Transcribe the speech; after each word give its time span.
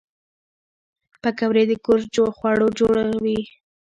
پکورې 1.21 1.63
د 1.69 1.71
کور 1.85 1.99
جوړو 2.15 2.31
خوښېږي 2.37 3.39